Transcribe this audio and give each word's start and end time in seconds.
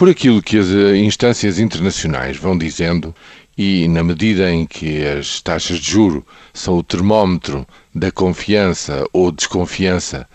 Por 0.00 0.08
aquilo 0.08 0.40
que 0.40 0.56
as 0.56 0.70
eh, 0.70 0.96
instâncias 0.96 1.58
internacionais 1.58 2.38
vão 2.38 2.56
dizendo, 2.56 3.14
e 3.54 3.86
na 3.86 4.02
medida 4.02 4.50
em 4.50 4.64
que 4.64 5.06
as 5.06 5.42
taxas 5.42 5.78
de 5.78 5.90
juro 5.90 6.26
são 6.54 6.78
o 6.78 6.82
termómetro 6.82 7.66
da 7.94 8.10
confiança 8.10 9.04
ou 9.12 9.30
desconfiança 9.30 10.26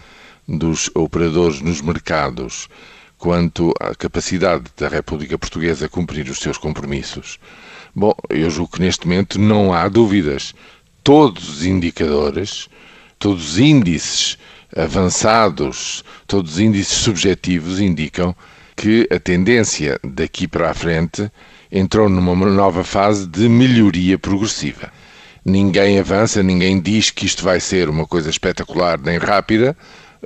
dos 0.48 0.92
operadores 0.94 1.62
nos 1.62 1.82
mercados 1.82 2.70
quanto 3.18 3.74
à 3.80 3.96
capacidade 3.96 4.66
da 4.78 4.88
República 4.88 5.36
Portuguesa 5.36 5.90
cumprir 5.90 6.30
os 6.30 6.38
seus 6.38 6.60
compromissos. 6.60 7.40
Bom, 7.96 8.14
eu 8.30 8.52
julgo 8.52 8.74
que 8.74 8.82
neste 8.82 9.08
momento 9.08 9.40
não 9.40 9.74
há 9.74 9.90
dúvidas. 9.90 10.54
Todos 11.04 11.50
os 11.50 11.66
indicadores, 11.66 12.70
todos 13.18 13.54
os 13.54 13.58
índices 13.58 14.38
avançados, 14.78 16.04
todos 16.28 16.54
os 16.54 16.60
índices 16.60 17.00
subjetivos 17.00 17.80
indicam 17.80 18.36
que 18.76 19.08
a 19.12 19.20
tendência 19.20 20.00
daqui 20.04 20.48
para 20.48 20.70
a 20.70 20.74
frente 20.74 21.32
entrou 21.72 22.10
numa 22.10 22.36
nova 22.36 22.84
fase 22.84 23.28
de 23.28 23.48
melhoria 23.48 24.20
progressiva. 24.20 24.92
Ninguém 25.44 26.00
avança, 26.00 26.42
ninguém 26.42 26.80
diz 26.80 27.12
que 27.12 27.26
isto 27.26 27.44
vai 27.44 27.60
ser 27.60 27.90
uma 27.90 28.06
coisa 28.06 28.30
espetacular 28.30 29.00
nem 29.00 29.18
rápida, 29.18 29.78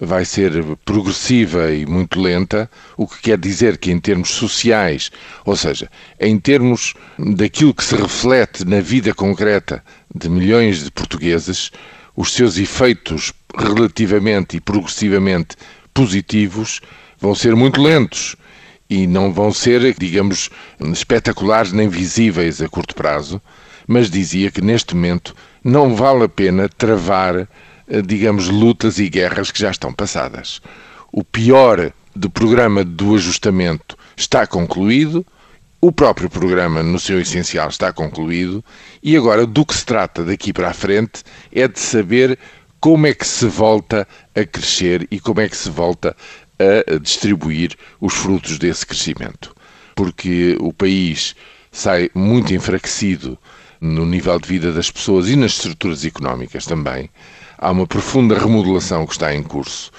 vai 0.01 0.23
ser 0.23 0.63
progressiva 0.85 1.71
e 1.71 1.85
muito 1.85 2.21
lenta, 2.21 2.69
o 2.95 3.05
que 3.05 3.21
quer 3.21 3.37
dizer 3.37 3.77
que 3.77 3.91
em 3.91 3.99
termos 3.99 4.29
sociais, 4.29 5.11
ou 5.45 5.55
seja, 5.55 5.89
em 6.19 6.39
termos 6.39 6.93
daquilo 7.17 7.73
que 7.73 7.83
se 7.83 7.95
reflete 7.95 8.63
na 8.63 8.79
vida 8.79 9.13
concreta 9.13 9.83
de 10.15 10.29
milhões 10.29 10.83
de 10.83 10.91
portugueses, 10.91 11.71
os 12.15 12.33
seus 12.33 12.57
efeitos 12.57 13.33
relativamente 13.57 14.57
e 14.57 14.61
progressivamente 14.61 15.55
positivos 15.93 16.81
vão 17.19 17.35
ser 17.35 17.55
muito 17.55 17.81
lentos 17.81 18.35
e 18.89 19.05
não 19.05 19.31
vão 19.31 19.51
ser, 19.51 19.93
digamos, 19.97 20.49
espetaculares 20.93 21.71
nem 21.71 21.87
visíveis 21.87 22.61
a 22.61 22.67
curto 22.67 22.95
prazo, 22.95 23.41
mas 23.87 24.09
dizia 24.09 24.49
que 24.49 24.61
neste 24.61 24.95
momento 24.95 25.35
não 25.63 25.95
vale 25.95 26.23
a 26.23 26.29
pena 26.29 26.67
travar, 26.69 27.47
eh, 27.87 28.01
digamos, 28.01 28.47
lutas 28.49 28.97
e 28.97 29.09
guerras 29.09 29.51
que 29.51 29.59
já 29.59 29.69
estão 29.69 29.93
passadas. 29.93 30.61
O 31.11 31.23
pior 31.23 31.91
do 32.15 32.29
programa 32.29 32.83
do 32.83 33.15
ajustamento 33.15 33.97
está 34.17 34.47
concluído, 34.47 35.25
o 35.81 35.91
próprio 35.91 36.29
programa, 36.29 36.83
no 36.83 36.99
seu 36.99 37.21
essencial, 37.21 37.69
está 37.69 37.93
concluído, 37.93 38.63
e 39.01 39.15
agora 39.15 39.45
do 39.45 39.65
que 39.65 39.73
se 39.73 39.85
trata 39.85 40.25
daqui 40.25 40.51
para 40.51 40.69
a 40.69 40.73
frente 40.73 41.23
é 41.51 41.67
de 41.67 41.79
saber 41.79 42.37
como 42.79 43.07
é 43.07 43.13
que 43.13 43.27
se 43.27 43.45
volta 43.45 44.07
a 44.35 44.45
crescer 44.45 45.07
e 45.11 45.19
como 45.19 45.41
é 45.41 45.49
que 45.49 45.57
se 45.57 45.69
volta 45.69 46.15
a 46.59 46.97
distribuir 46.99 47.75
os 47.99 48.13
frutos 48.13 48.57
desse 48.57 48.85
crescimento. 48.85 49.55
Porque 49.95 50.57
o 50.59 50.73
país 50.73 51.35
sai 51.71 52.09
muito 52.13 52.53
enfraquecido 52.53 53.37
no 53.81 54.05
nível 54.05 54.39
de 54.39 54.47
vida 54.47 54.71
das 54.73 54.91
pessoas 54.91 55.29
e 55.29 55.35
nas 55.35 55.53
estruturas 55.53 56.05
económicas 56.05 56.65
também. 56.65 57.09
Há 57.57 57.71
uma 57.71 57.87
profunda 57.87 58.37
remodelação 58.37 59.05
que 59.05 59.13
está 59.13 59.33
em 59.33 59.43
curso 59.43 59.91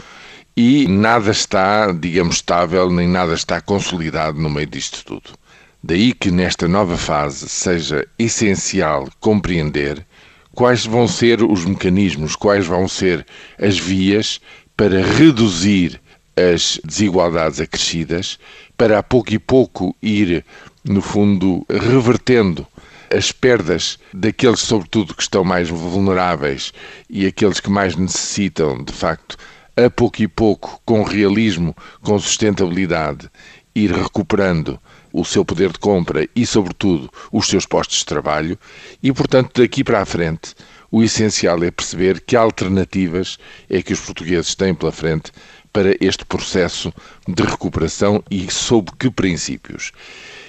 e 0.56 0.86
nada 0.88 1.30
está, 1.30 1.92
digamos, 1.92 2.36
estável, 2.36 2.90
nem 2.90 3.08
nada 3.08 3.34
está 3.34 3.60
consolidado 3.60 4.38
no 4.38 4.50
meio 4.50 4.66
disto 4.66 5.04
tudo. 5.04 5.38
Daí 5.82 6.12
que 6.12 6.30
nesta 6.30 6.68
nova 6.68 6.98
fase 6.98 7.48
seja 7.48 8.06
essencial 8.18 9.08
compreender 9.18 10.06
quais 10.54 10.84
vão 10.84 11.06
ser 11.06 11.42
os 11.42 11.64
mecanismos, 11.64 12.36
quais 12.36 12.66
vão 12.66 12.88
ser 12.88 13.26
as 13.58 13.78
vias 13.78 14.40
para 14.76 15.02
reduzir 15.02 16.00
as 16.36 16.80
desigualdades 16.84 17.60
acrescidas, 17.60 18.38
para 18.76 18.98
a 18.98 19.02
pouco 19.02 19.32
e 19.32 19.38
pouco 19.38 19.94
ir, 20.02 20.44
no 20.84 21.02
fundo, 21.02 21.66
revertendo 21.68 22.66
as 23.14 23.32
perdas 23.32 23.98
daqueles, 24.14 24.60
sobretudo, 24.60 25.14
que 25.14 25.22
estão 25.22 25.44
mais 25.44 25.68
vulneráveis 25.68 26.72
e 27.08 27.26
aqueles 27.26 27.60
que 27.60 27.68
mais 27.68 27.96
necessitam, 27.96 28.82
de 28.82 28.92
facto, 28.92 29.36
a 29.76 29.90
pouco 29.90 30.22
e 30.22 30.28
pouco, 30.28 30.80
com 30.84 31.02
realismo, 31.02 31.76
com 32.02 32.18
sustentabilidade, 32.18 33.28
ir 33.74 33.90
recuperando 33.92 34.78
o 35.12 35.24
seu 35.24 35.44
poder 35.44 35.72
de 35.72 35.78
compra 35.78 36.28
e, 36.34 36.46
sobretudo, 36.46 37.10
os 37.32 37.46
seus 37.46 37.66
postos 37.66 37.98
de 37.98 38.06
trabalho, 38.06 38.58
e, 39.02 39.12
portanto, 39.12 39.60
daqui 39.60 39.82
para 39.82 40.00
a 40.00 40.06
frente, 40.06 40.54
o 40.90 41.02
essencial 41.02 41.62
é 41.62 41.70
perceber 41.70 42.20
que 42.20 42.36
alternativas 42.36 43.38
é 43.68 43.82
que 43.82 43.92
os 43.92 44.00
portugueses 44.00 44.54
têm 44.54 44.74
pela 44.74 44.90
frente 44.90 45.30
para 45.72 45.94
este 46.00 46.24
processo 46.24 46.92
de 47.28 47.42
recuperação 47.42 48.22
e 48.30 48.50
sob 48.50 48.90
que 48.98 49.10
princípios. 49.10 49.92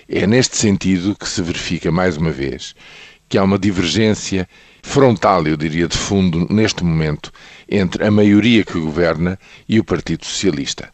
É 0.10 0.26
neste 0.26 0.58
sentido 0.58 1.16
que 1.16 1.30
se 1.30 1.42
verifica 1.42 1.92
mais 1.92 2.18
uma 2.18 2.32
vez 2.32 2.76
que 3.30 3.38
há 3.38 3.44
uma 3.44 3.58
divergência 3.58 4.48
frontal, 4.84 5.48
eu 5.48 5.56
diria, 5.56 5.88
de 5.88 5.96
fundo, 5.96 6.46
neste 6.50 6.84
momento, 6.84 7.32
entre 7.70 8.04
a 8.04 8.12
maioria 8.12 8.66
que 8.66 8.78
governa 8.78 9.40
e 9.70 9.80
o 9.80 9.86
Partido 9.86 10.26
Socialista. 10.26 10.90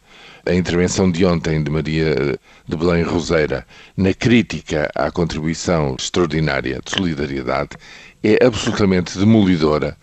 A 0.48 0.54
intervenção 0.54 1.10
de 1.10 1.26
ontem 1.26 1.62
de 1.62 1.70
Maria 1.70 2.38
de 2.66 2.74
Belém 2.74 3.02
Roseira 3.02 3.66
na 3.94 4.14
crítica 4.14 4.90
à 4.94 5.10
contribuição 5.10 5.94
extraordinária 5.98 6.80
de 6.82 6.90
solidariedade 6.90 7.76
é 8.24 8.42
absolutamente 8.42 9.18
demolidora, 9.18 9.94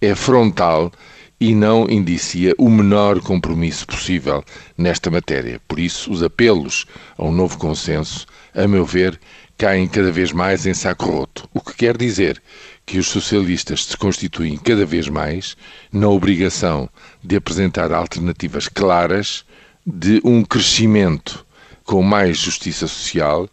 é 0.00 0.14
frontal 0.14 0.90
e 1.38 1.54
não 1.54 1.86
indicia 1.86 2.54
o 2.56 2.70
menor 2.70 3.20
compromisso 3.20 3.86
possível 3.86 4.42
nesta 4.74 5.10
matéria. 5.10 5.60
Por 5.68 5.78
isso, 5.78 6.10
os 6.10 6.22
apelos 6.22 6.86
a 7.18 7.26
um 7.26 7.30
novo 7.30 7.58
consenso, 7.58 8.24
a 8.54 8.66
meu 8.66 8.86
ver, 8.86 9.20
caem 9.58 9.86
cada 9.86 10.10
vez 10.10 10.32
mais 10.32 10.64
em 10.64 10.72
saco 10.72 11.04
roto. 11.04 11.46
O 11.52 11.60
que 11.60 11.74
quer 11.74 11.98
dizer 11.98 12.42
que 12.86 12.98
os 12.98 13.06
socialistas 13.06 13.84
se 13.84 13.98
constituem 13.98 14.56
cada 14.56 14.86
vez 14.86 15.10
mais 15.10 15.58
na 15.92 16.08
obrigação 16.08 16.88
de 17.22 17.36
apresentar 17.36 17.92
alternativas 17.92 18.66
claras 18.66 19.44
de 19.86 20.20
um 20.24 20.42
crescimento 20.42 21.44
com 21.84 22.02
mais 22.02 22.38
justiça 22.38 22.86
social, 22.86 23.48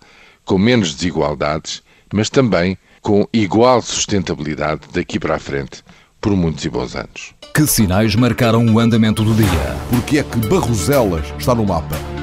com 0.46 0.58
menos 0.58 0.94
desigualdades, 0.94 1.82
mas 2.14 2.30
também 2.30 2.78
com 3.02 3.28
igual 3.34 3.82
sustentabilidade 3.82 4.82
daqui 4.94 5.20
para 5.20 5.36
a 5.36 5.40
frente, 5.40 5.84
por 6.20 6.36
muitos 6.36 6.66
e 6.66 6.70
bons 6.70 6.96
anos. 6.96 7.34
Que 7.54 7.66
sinais 7.66 8.16
marcaram 8.16 8.66
o 8.66 8.80
andamento 8.80 9.24
do 9.24 9.34
dia? 9.34 9.76
Porque 9.90 10.20
é 10.20 10.24
que 10.24 10.38
Barroselas 10.48 11.26
está 11.38 11.56
no 11.56 11.66
mapa? 11.66 12.17